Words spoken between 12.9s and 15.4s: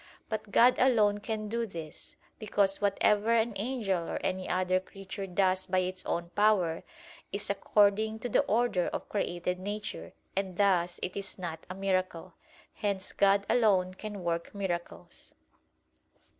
God alone can work miracles.